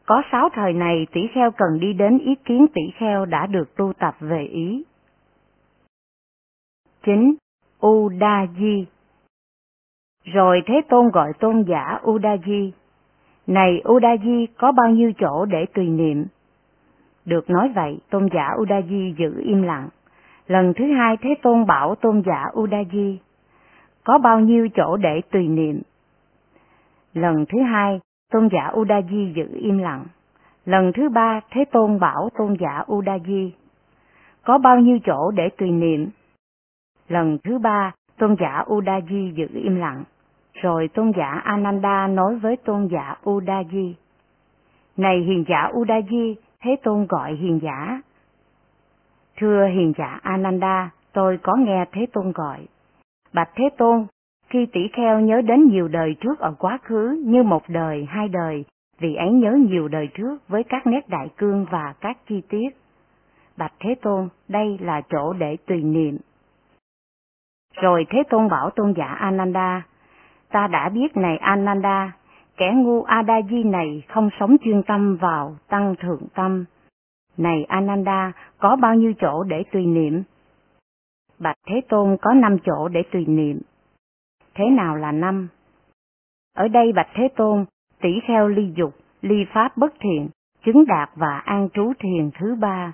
[0.06, 3.76] Có sáu thời này tỷ kheo cần đi đến ý kiến tỷ kheo đã được
[3.76, 4.84] tu tập về ý.
[7.06, 7.36] chín
[7.80, 8.86] u đa di
[10.24, 12.72] rồi Thế Tôn gọi tôn giả Udaji
[13.48, 16.26] này Udaji có bao nhiêu chỗ để tùy niệm?
[17.26, 19.90] Được nói vậy, tôn giả Udaji giữ im lặng.
[20.48, 23.18] Lần thứ hai Thế Tôn bảo tôn giả Udaji,
[24.04, 25.82] có bao nhiêu chỗ để tùy niệm?
[27.14, 28.00] Lần thứ hai,
[28.32, 30.06] tôn giả Udaji giữ im lặng.
[30.66, 33.50] Lần thứ ba, Thế Tôn bảo tôn giả Udaji,
[34.44, 36.10] có bao nhiêu chỗ để tùy niệm?
[37.08, 40.04] Lần thứ ba, tôn giả Udaji giữ im lặng.
[40.54, 43.94] Rồi tôn giả Ananda nói với tôn giả Udaji.
[44.98, 48.02] Này hiền giả Udaji, Thế Tôn gọi hiền giả.
[49.38, 52.68] Thưa hiền giả Ananda, tôi có nghe Thế Tôn gọi.
[53.34, 54.06] Bạch Thế Tôn,
[54.50, 58.28] khi tỷ kheo nhớ đến nhiều đời trước ở quá khứ như một đời, hai
[58.28, 58.66] đời,
[59.00, 62.70] vì ấy nhớ nhiều đời trước với các nét đại cương và các chi tiết.
[63.58, 66.18] Bạch Thế Tôn, đây là chỗ để tùy niệm.
[67.74, 69.82] Rồi Thế Tôn bảo tôn giả Ananda,
[70.52, 72.12] ta đã biết này Ananda,
[72.58, 76.66] kẻ ngu Adaji này không sống chuyên tâm vào tăng thượng tâm.
[77.38, 80.24] Này Ananda, có bao nhiêu chỗ để tùy niệm?
[81.40, 83.60] Bạch Thế Tôn có năm chỗ để tùy niệm.
[84.56, 85.48] Thế nào là năm?
[86.56, 87.66] Ở đây Bạch Thế Tôn,
[88.02, 90.30] tỷ kheo ly dục, ly pháp bất thiện,
[90.66, 92.94] chứng đạt và an trú thiền thứ ba.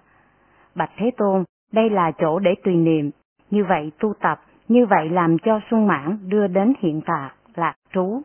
[0.76, 3.12] Bạch Thế Tôn, đây là chỗ để tùy niệm,
[3.50, 7.76] như vậy tu tập, như vậy làm cho sung mãn đưa đến hiện tạc, lạc
[7.94, 8.22] trú.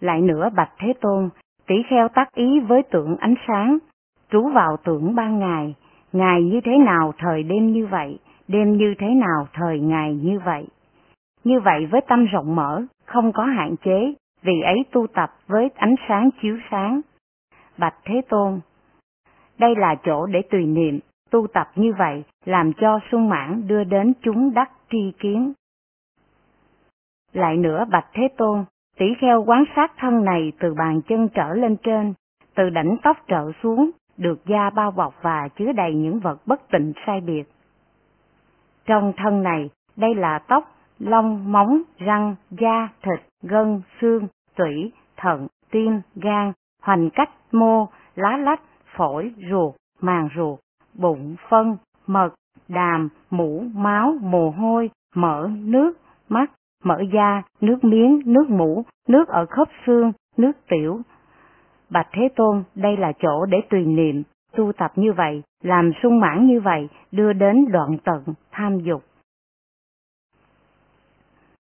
[0.00, 1.28] Lại nữa Bạch Thế Tôn,
[1.66, 3.78] tỷ kheo tác ý với tượng ánh sáng,
[4.30, 5.74] trú vào tưởng ban ngày,
[6.12, 10.38] ngày như thế nào thời đêm như vậy, đêm như thế nào thời ngày như
[10.44, 10.66] vậy.
[11.44, 15.68] Như vậy với tâm rộng mở, không có hạn chế, vì ấy tu tập với
[15.74, 17.00] ánh sáng chiếu sáng.
[17.78, 18.60] Bạch Thế Tôn
[19.58, 20.98] Đây là chỗ để tùy niệm,
[21.30, 25.52] tu tập như vậy, làm cho sung mãn đưa đến chúng đắc tri kiến.
[27.32, 28.64] Lại nữa Bạch Thế Tôn,
[28.98, 32.14] tỷ kheo quán sát thân này từ bàn chân trở lên trên,
[32.54, 36.70] từ đỉnh tóc trở xuống, được da bao bọc và chứa đầy những vật bất
[36.70, 37.44] tịnh sai biệt.
[38.86, 40.64] Trong thân này, đây là tóc,
[40.98, 48.36] lông, móng, răng, da, thịt, gân, xương, tủy, thận, tim, gan, hoành cách, mô, lá
[48.36, 48.60] lách,
[48.96, 50.58] phổi, ruột, màng ruột,
[50.94, 51.76] bụng, phân,
[52.12, 52.34] mật,
[52.68, 56.50] đàm, mũ, máu, mồ hôi, mỡ, nước, mắt,
[56.84, 61.00] mỡ da, nước miếng, nước mũ, nước ở khớp xương, nước tiểu.
[61.90, 64.22] Bạch Thế Tôn, đây là chỗ để tùy niệm,
[64.56, 69.02] tu tập như vậy, làm sung mãn như vậy, đưa đến đoạn tận, tham dục.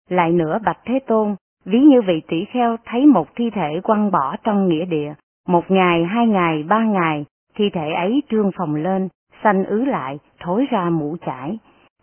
[0.10, 4.12] Lại nữa Bạch Thế Tôn, ví như vị tỷ kheo thấy một thi thể quăng
[4.12, 5.14] bỏ trong nghĩa địa,
[5.48, 9.10] một ngày, hai ngày, ba ngày, thi thể ấy trương phồng lên,
[9.46, 11.60] xanh ứ lại, thối ra mũ chải.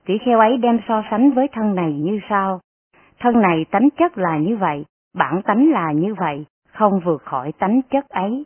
[0.07, 2.61] Tỷ kheo ấy đem so sánh với thân này như sau.
[3.21, 4.85] Thân này tánh chất là như vậy,
[5.19, 8.45] bản tánh là như vậy, không vượt khỏi tánh chất ấy.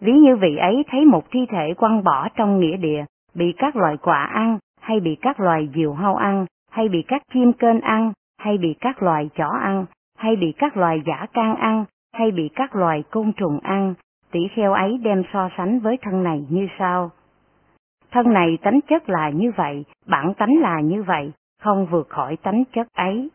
[0.00, 3.76] Ví như vị ấy thấy một thi thể quăng bỏ trong nghĩa địa, bị các
[3.76, 7.80] loài quả ăn, hay bị các loài diều hâu ăn, hay bị các chim kênh
[7.80, 9.86] ăn, hay bị các loài chó ăn,
[10.18, 13.94] hay bị các loài giả can ăn, hay bị các loài côn trùng ăn,
[14.32, 17.10] tỷ kheo ấy đem so sánh với thân này như sau.
[18.10, 22.36] Thân này tánh chất là như vậy, bản tánh là như vậy, không vượt khỏi
[22.36, 23.30] tánh chất ấy.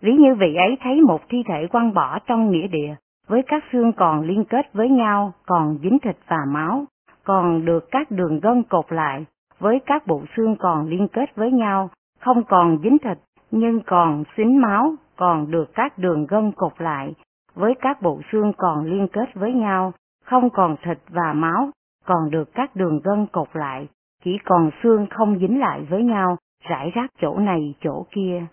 [0.00, 2.94] Ví như vị ấy thấy một thi thể quăng bỏ trong nghĩa địa,
[3.28, 6.84] với các xương còn liên kết với nhau, còn dính thịt và máu,
[7.24, 9.24] còn được các đường gân cột lại,
[9.58, 13.18] với các bộ xương còn liên kết với nhau, không còn dính thịt,
[13.50, 17.14] nhưng còn xính máu, còn được các đường gân cột lại,
[17.54, 19.92] với các bộ xương còn liên kết với nhau,
[20.24, 21.70] không còn thịt và máu,
[22.06, 23.88] còn được các đường gân cột lại,
[24.24, 26.36] chỉ còn xương không dính lại với nhau,
[26.68, 28.46] rải rác chỗ này chỗ kia.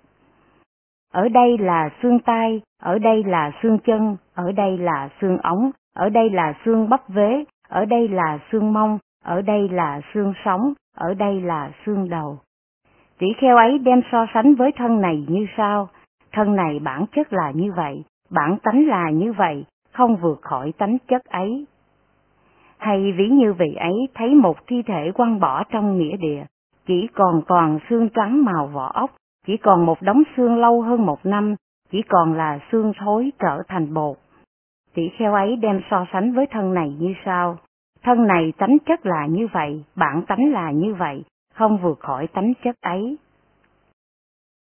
[1.14, 5.72] Ở đây là xương tay, ở đây là xương chân, ở đây là xương ống,
[5.96, 10.34] ở đây là xương bắp vế, ở đây là xương mông, ở đây là xương
[10.46, 12.40] sống, ở đây là xương đầu.
[13.18, 15.90] Tỷ kheo ấy đem so sánh với thân này như sau,
[16.32, 20.74] thân này bản chất là như vậy, bản tánh là như vậy, không vượt khỏi
[20.78, 21.66] tánh chất ấy.
[22.82, 26.46] Hay ví như vị ấy thấy một thi thể quăng bỏ trong nghĩa địa,
[26.86, 29.12] chỉ còn toàn xương trắng màu vỏ ốc,
[29.48, 31.56] chỉ còn một đống xương lâu hơn một năm,
[31.92, 34.18] chỉ còn là xương thối trở thành bột.
[34.94, 37.58] Tỷ kheo ấy đem so sánh với thân này như sau,
[38.04, 42.28] thân này tánh chất là như vậy, bản tánh là như vậy, không vượt khỏi
[42.28, 43.18] tánh chất ấy.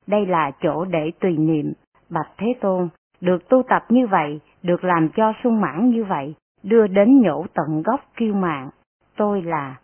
[0.06, 1.72] Đây là chỗ để tùy niệm,
[2.10, 2.88] Bạch Thế Tôn,
[3.20, 7.46] được tu tập như vậy, được làm cho sung mãn như vậy, đưa đến nhổ
[7.54, 8.70] tận gốc kiêu mạng,
[9.16, 9.76] tôi là.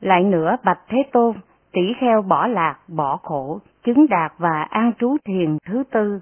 [0.00, 1.36] Lại nữa Bạch Thế Tôn,
[1.72, 6.20] tỷ kheo bỏ lạc, bỏ khổ, chứng đạt và an trú thiền thứ tư.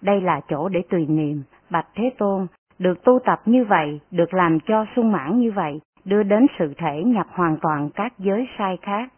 [0.00, 2.46] Đây là chỗ để tùy niệm, Bạch Thế Tôn,
[2.78, 6.74] được tu tập như vậy, được làm cho sung mãn như vậy, đưa đến sự
[6.78, 9.12] thể nhập hoàn toàn các giới sai khác.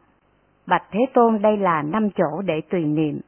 [0.67, 3.21] Bạch Thế Tôn đây là năm chỗ để tùy niệm.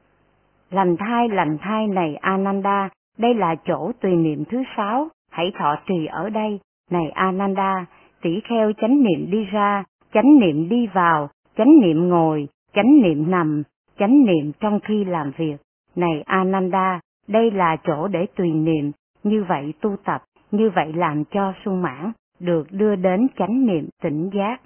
[0.70, 5.76] Lành thai lành thai này Ananda, đây là chỗ tùy niệm thứ sáu, hãy thọ
[5.86, 7.86] trì ở đây, này Ananda,
[8.22, 13.30] tỷ kheo chánh niệm đi ra, chánh niệm đi vào, chánh niệm ngồi, chánh niệm
[13.30, 13.62] nằm,
[13.98, 15.56] chánh niệm trong khi làm việc.
[15.96, 21.24] Này Ananda, đây là chỗ để tùy niệm, như vậy tu tập, như vậy làm
[21.24, 24.60] cho sung mãn, được đưa đến chánh niệm tỉnh giác.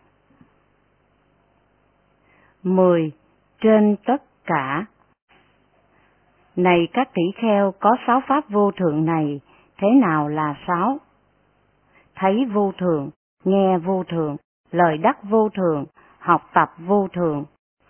[2.63, 3.13] 10.
[3.61, 4.85] Trên tất cả
[6.57, 9.41] Này các tỷ kheo có sáu pháp vô thượng này,
[9.81, 10.99] thế nào là sáu?
[12.15, 13.11] Thấy vô thường
[13.45, 14.37] nghe vô thường
[14.71, 15.87] lời đắc vô thường
[16.19, 17.45] học tập vô thường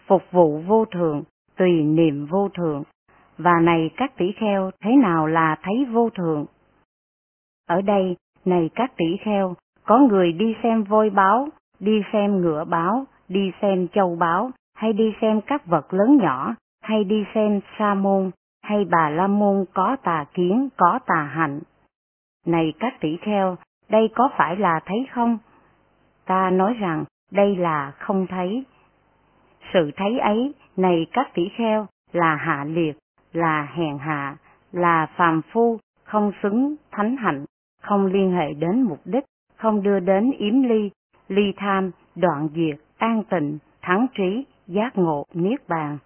[0.07, 1.22] phục vụ vô thường
[1.57, 2.83] tùy niệm vô thường
[3.38, 6.46] Và này các tỷ kheo thế nào là thấy vô thường
[7.66, 11.48] Ở đây, này các tỷ kheo, có người đi xem voi báo,
[11.81, 16.55] đi xem ngựa báo, đi xem châu báo, hay đi xem các vật lớn nhỏ,
[16.83, 18.31] hay đi xem sa môn,
[18.62, 21.61] hay bà la môn có tà kiến, có tà hạnh.
[22.50, 23.56] Này các tỷ kheo,
[23.88, 25.38] đây có phải là thấy không?
[26.26, 28.64] Ta nói rằng đây là không thấy.
[29.72, 32.98] Sự thấy ấy, này các tỷ kheo, là hạ liệt,
[33.32, 34.36] là hèn hạ,
[34.72, 37.44] là phàm phu, không xứng thánh hạnh,
[37.82, 39.24] không liên hệ đến mục đích,
[39.56, 40.90] không đưa đến yếm ly,
[41.28, 45.98] ly tham, đoạn diệt, an tịnh, thắng trí, giác ngộ, niết bàn.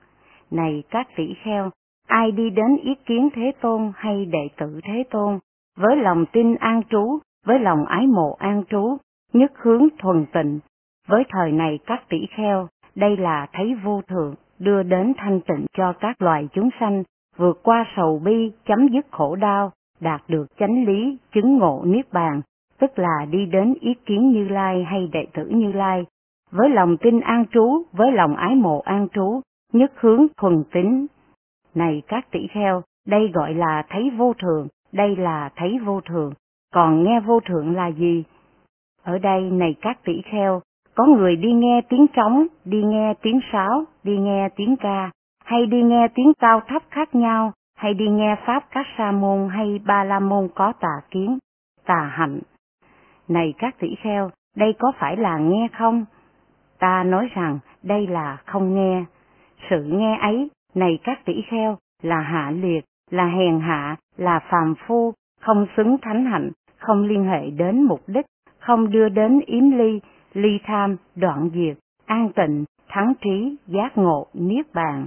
[0.51, 1.71] Này các tỷ kheo,
[2.07, 5.39] ai đi đến ý kiến Thế Tôn hay đệ tử Thế Tôn,
[5.77, 8.97] với lòng tin an trú, với lòng ái mộ an trú,
[9.33, 10.61] nhất hướng thuần tịnh,
[11.09, 15.67] với thời này các tỷ kheo, đây là thấy vô thượng, đưa đến thanh tịnh
[15.77, 17.03] cho các loài chúng sanh,
[17.37, 22.13] vượt qua sầu bi, chấm dứt khổ đau, đạt được chánh lý, chứng ngộ niết
[22.13, 22.41] bàn,
[22.79, 26.05] tức là đi đến ý kiến Như Lai hay đệ tử Như Lai,
[26.51, 29.41] với lòng tin an trú, với lòng ái mộ an trú,
[29.73, 31.07] nhất hướng thuần tính.
[31.75, 36.33] Này các tỷ kheo, đây gọi là thấy vô thường, đây là thấy vô thường,
[36.75, 38.25] còn nghe vô thượng là gì?
[39.03, 40.63] Ở đây này các tỷ kheo,
[40.95, 45.11] có người đi nghe tiếng trống, đi nghe tiếng sáo, đi nghe tiếng ca,
[45.45, 49.49] hay đi nghe tiếng cao thấp khác nhau, hay đi nghe pháp các sa môn
[49.49, 51.39] hay ba la môn có tà kiến,
[51.87, 52.41] tà hạnh.
[53.29, 56.05] Này các tỷ kheo, đây có phải là nghe không?
[56.79, 59.05] Ta nói rằng đây là không nghe.
[59.71, 64.75] Sự nghe ấy, này các tỷ kheo, là hạ liệt, là hèn hạ, là phàm
[64.87, 68.27] phu, không xứng thánh hạnh, không liên hệ đến mục đích,
[68.59, 70.01] không đưa đến yếm ly,
[70.33, 75.07] ly tham, đoạn diệt, an tịnh, thắng trí, giác ngộ, niết bàn.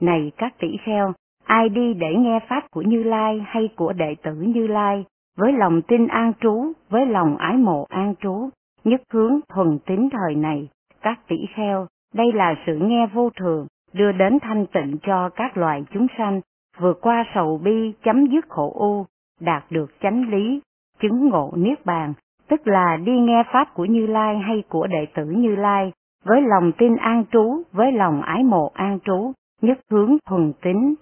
[0.00, 1.12] Này các tỷ kheo,
[1.44, 5.04] ai đi để nghe pháp của Như Lai hay của đệ tử Như Lai,
[5.38, 8.48] với lòng tin an trú, với lòng ái mộ an trú,
[8.84, 10.68] nhất hướng thuần tín thời này,
[11.00, 13.66] các tỷ kheo, đây là sự nghe vô thường,
[13.96, 16.40] đưa đến thanh tịnh cho các loài chúng sanh,
[16.78, 19.06] vượt qua sầu bi, chấm dứt khổ u,
[19.40, 20.60] đạt được chánh lý,
[21.00, 22.14] chứng ngộ niết bàn,
[22.48, 25.92] tức là đi nghe pháp của Như Lai hay của đệ tử Như Lai,
[26.24, 29.32] với lòng tin an trú, với lòng ái mộ an trú,
[29.62, 30.94] nhất hướng thuần tín.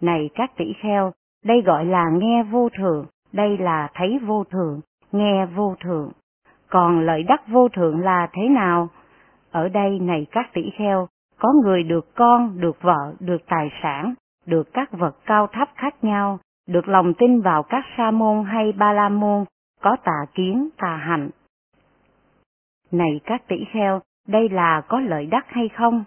[0.00, 1.12] Này các tỷ kheo,
[1.44, 4.80] đây gọi là nghe vô thường, đây là thấy vô thường,
[5.12, 6.10] nghe vô thường.
[6.70, 8.88] Còn lợi đắc vô thượng là thế nào?
[9.50, 11.08] Ở đây này các tỷ kheo,
[11.42, 14.14] có người được con, được vợ, được tài sản,
[14.46, 18.72] được các vật cao thấp khác nhau, được lòng tin vào các sa môn hay
[18.72, 19.44] ba la môn,
[19.80, 21.30] có tà kiến, tà hạnh.
[22.90, 26.04] Này các tỷ kheo, đây là có lợi đắc hay không?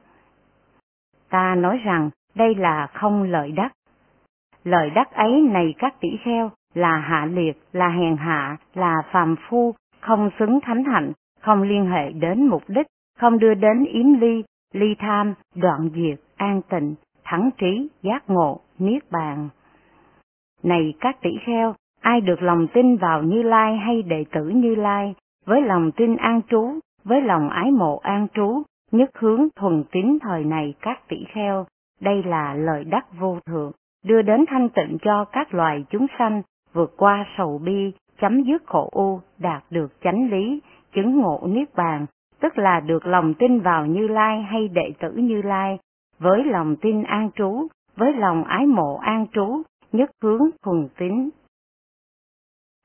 [1.30, 3.72] Ta nói rằng đây là không lợi đắc.
[4.64, 9.36] Lợi đắc ấy này các tỷ kheo là hạ liệt, là hèn hạ, là phàm
[9.50, 12.88] phu, không xứng thánh hạnh, không liên hệ đến mục đích,
[13.20, 14.44] không đưa đến yếm ly,
[14.76, 19.50] ly tham, đoạn diệt, an tịnh, thắng trí, giác ngộ, niết bàn.
[20.64, 24.76] Này các tỷ kheo, ai được lòng tin vào Như Lai hay đệ tử Như
[24.76, 28.62] Lai, với lòng tin an trú, với lòng ái mộ an trú,
[28.92, 31.66] nhất hướng thuần tín thời này các tỷ kheo,
[32.02, 33.72] đây là lợi đắc vô thượng,
[34.06, 36.42] đưa đến thanh tịnh cho các loài chúng sanh,
[36.74, 40.60] vượt qua sầu bi, chấm dứt khổ u, đạt được chánh lý,
[40.94, 42.06] chứng ngộ niết bàn,
[42.40, 45.80] tức là được lòng tin vào Như Lai hay đệ tử Như Lai,
[46.20, 51.30] với lòng tin an trú, với lòng ái mộ an trú, nhất hướng thuần tín.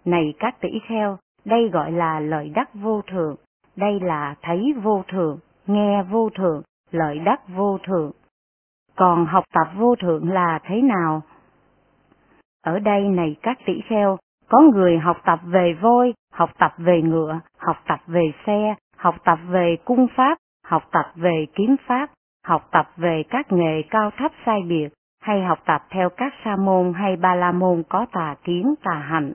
[0.04, 3.36] Này các tỷ kheo, đây gọi là lợi đắc vô thường,
[3.76, 8.12] đây là thấy vô thường, nghe vô thường, lợi đắc vô thường.
[8.96, 11.22] Còn học tập vô thượng là thế nào?
[12.62, 17.02] Ở đây này các tỷ kheo, có người học tập về voi, học tập về
[17.02, 22.10] ngựa, học tập về xe, học tập về cung pháp, học tập về kiếm pháp,
[22.46, 24.88] học tập về các nghề cao thấp sai biệt,
[25.20, 28.94] hay học tập theo các sa môn hay ba la môn có tà kiến tà
[28.94, 29.32] hạnh.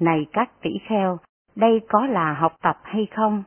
[0.00, 1.18] Này các tỷ kheo,
[1.54, 3.42] đây có là học tập hay không?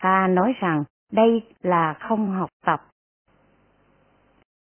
[0.00, 2.80] Ta nói rằng đây là không học tập.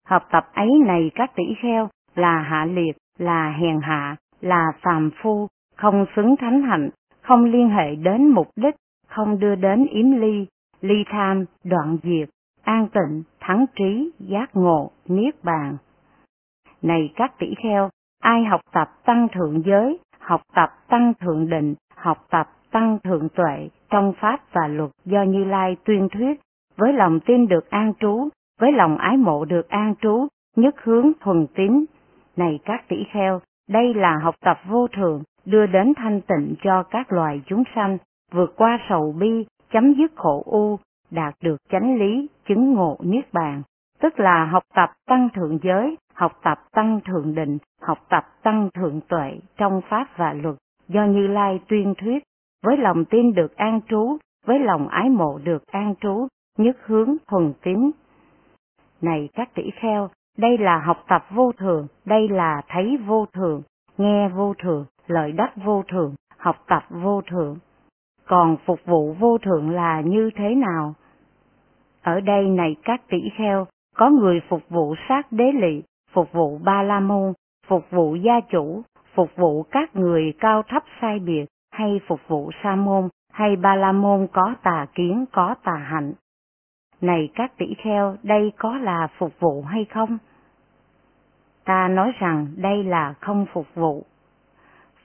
[0.07, 5.11] Học tập ấy này các tỷ kheo là hạ liệt, là hèn hạ, là phàm
[5.21, 6.89] phu, không xứng thánh hạnh,
[7.21, 8.75] không liên hệ đến mục đích,
[9.07, 10.45] không đưa đến yếm ly,
[10.81, 12.29] ly tham, đoạn diệt,
[12.63, 15.77] an tịnh, thắng trí, giác ngộ, niết bàn.
[16.81, 17.89] Này các tỷ kheo,
[18.21, 23.29] ai học tập tăng thượng giới, học tập tăng thượng định, học tập tăng thượng
[23.29, 26.41] tuệ trong pháp và luật do Như Lai tuyên thuyết,
[26.77, 28.29] với lòng tin được an trú,
[28.59, 31.85] với lòng ái mộ được an trú, nhất hướng thuần tín.
[32.35, 36.83] Này các tỷ kheo, đây là học tập vô thường, đưa đến thanh tịnh cho
[36.83, 37.97] các loài chúng sanh,
[38.31, 40.79] vượt qua sầu bi, chấm dứt khổ u,
[41.11, 43.61] đạt được chánh lý, chứng ngộ niết bàn,
[43.99, 48.69] tức là học tập tăng thượng giới, học tập tăng thượng định, học tập tăng
[48.73, 50.55] thượng tuệ trong pháp và luật
[50.87, 52.23] do Như Lai tuyên thuyết,
[52.63, 57.15] với lòng tin được an trú, với lòng ái mộ được an trú, nhất hướng
[57.27, 57.91] thuần tín.
[59.01, 63.61] Này các tỷ kheo, đây là học tập vô thường, đây là thấy vô thường,
[63.97, 67.57] nghe vô thường, lợi đắc vô thường, học tập vô thường.
[68.27, 70.93] Còn phục vụ vô thượng là như thế nào?
[72.01, 76.57] Ở đây này các tỷ kheo, có người phục vụ sát đế lị, phục vụ
[76.57, 77.33] ba la môn,
[77.67, 78.81] phục vụ gia chủ,
[79.13, 83.75] phục vụ các người cao thấp sai biệt, hay phục vụ sa môn, hay ba
[83.75, 86.13] la môn có tà kiến, có tà hạnh.
[87.01, 90.17] Này các tỷ kheo, đây có là phục vụ hay không?
[91.65, 94.05] Ta nói rằng đây là không phục vụ.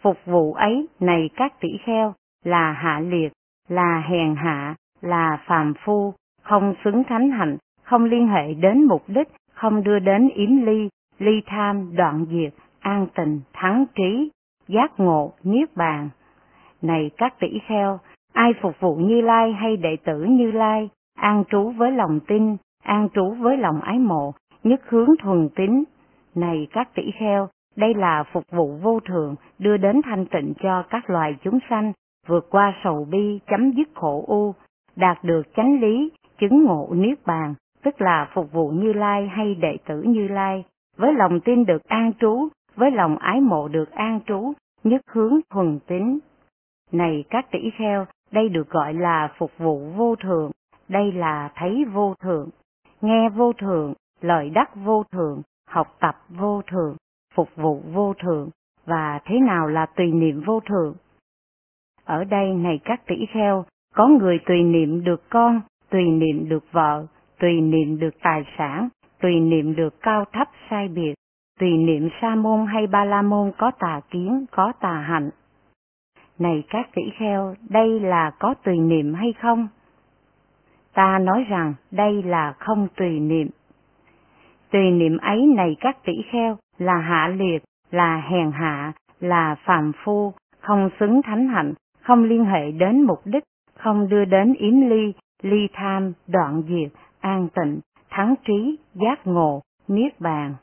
[0.02, 2.14] Phục vụ ấy, này các tỷ kheo,
[2.44, 3.32] là hạ liệt,
[3.68, 9.02] là hèn hạ, là phàm phu, không xứng thánh hạnh, không liên hệ đến mục
[9.06, 10.88] đích, không đưa đến yếm ly,
[11.18, 14.30] ly tham, đoạn diệt, an tình, thắng trí,
[14.68, 16.08] giác ngộ, niết bàn.
[16.82, 17.98] Này các tỷ kheo,
[18.32, 20.88] ai phục vụ Như Lai hay đệ tử Như Lai,
[21.18, 24.32] an trú với lòng tin, an trú với lòng ái mộ,
[24.64, 25.84] nhất hướng thuần tín.
[26.34, 30.82] Này các tỷ kheo, đây là phục vụ vô thường, đưa đến thanh tịnh cho
[30.90, 31.92] các loài chúng sanh,
[32.26, 34.54] vượt qua sầu bi, chấm dứt khổ u,
[34.96, 39.54] đạt được chánh lý, chứng ngộ niết bàn, tức là phục vụ Như Lai hay
[39.54, 40.64] đệ tử Như Lai,
[40.96, 44.52] với lòng tin được an trú, với lòng ái mộ được an trú,
[44.84, 46.18] nhất hướng thuần tín.
[46.92, 50.50] Này các tỷ kheo, đây được gọi là phục vụ vô thường,
[50.88, 52.48] đây là thấy vô thường,
[53.00, 56.96] nghe vô thường, lời đắc vô thường, học tập vô thường,
[57.34, 58.50] phục vụ vô thường,
[58.86, 60.94] và thế nào là tùy niệm vô thường?
[62.04, 66.64] Ở đây này các tỷ kheo, có người tùy niệm được con, tùy niệm được
[66.72, 67.06] vợ,
[67.40, 68.88] tùy niệm được tài sản,
[69.20, 71.14] tùy niệm được cao thấp sai biệt,
[71.60, 75.30] tùy niệm sa môn hay ba la môn có tà kiến, có tà hạnh.
[76.38, 79.68] Này các tỷ kheo, đây là có tùy niệm hay không?
[80.94, 83.48] Ta nói rằng đây là không tùy niệm.
[84.70, 89.92] Tùy niệm ấy này các tỷ kheo là hạ liệt, là hèn hạ, là phàm
[90.04, 93.44] phu, không xứng thánh hạnh, không liên hệ đến mục đích,
[93.74, 97.80] không đưa đến yếm ly, ly tham, đoạn diệt, an tịnh,
[98.10, 100.54] thắng trí, giác ngộ, niết bàn.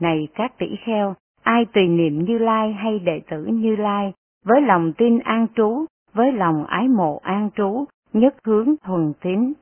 [0.00, 4.12] Này các tỷ kheo, ai tùy niệm Như Lai hay đệ tử Như Lai,
[4.44, 9.52] với lòng tin an trú, với lòng ái mộ an trú, nhất hướng thuần tín.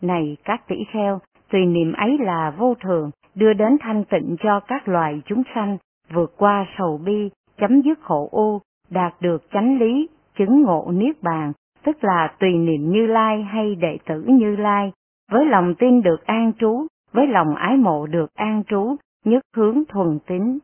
[0.00, 1.18] Này các tỷ kheo,
[1.50, 5.76] tùy niệm ấy là vô thường, đưa đến thanh tịnh cho các loài chúng sanh,
[6.10, 8.60] vượt qua sầu bi, chấm dứt khổ u,
[8.90, 10.08] đạt được chánh lý,
[10.38, 14.92] chứng ngộ niết bàn, tức là tùy niệm Như Lai hay đệ tử Như Lai,
[15.30, 19.84] với lòng tin được an trú, với lòng ái mộ được an trú, nhất hướng
[19.88, 20.58] thuần tín.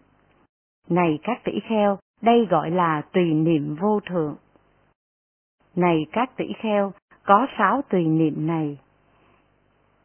[0.88, 4.36] Này các tỷ kheo, đây gọi là tùy niệm vô thượng.
[5.76, 6.92] Này các tỷ kheo,
[7.24, 8.78] có sáu tùy niệm này.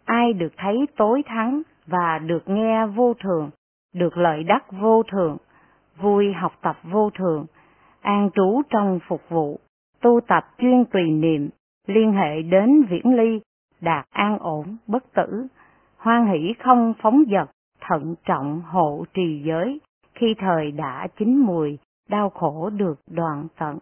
[0.05, 3.49] Ai được thấy tối thắng và được nghe vô thường,
[3.93, 5.37] được lợi đắc vô thường,
[6.01, 7.45] vui học tập vô thường,
[8.01, 9.59] an trú trong phục vụ,
[10.01, 11.49] tu tập chuyên tùy niệm,
[11.87, 13.41] liên hệ đến viễn ly,
[13.81, 15.47] đạt an ổn, bất tử,
[15.97, 17.49] hoan hỷ không phóng dật,
[17.81, 19.79] thận trọng hộ trì giới,
[20.13, 21.77] khi thời đã chín mùi,
[22.09, 23.77] đau khổ được đoạn tận.